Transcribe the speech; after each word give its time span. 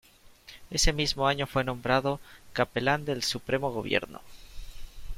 Ese 0.71 0.93
mismo 0.93 1.27
año 1.27 1.45
fue 1.45 1.63
nombrado 1.63 2.19
Capellán 2.53 3.05
del 3.05 3.21
Supremo 3.21 3.71
Gobierno. 3.71 4.19